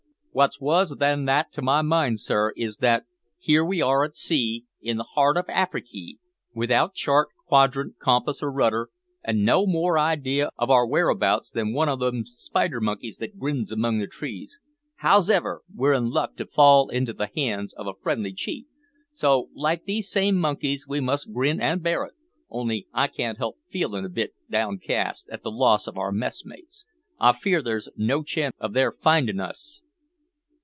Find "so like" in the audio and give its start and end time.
19.11-19.83